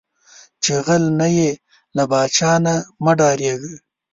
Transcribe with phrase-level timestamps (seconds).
[0.63, 1.51] چې غل نۀ یې،
[1.95, 3.73] لۀ پاچا نه مۀ ډارېږه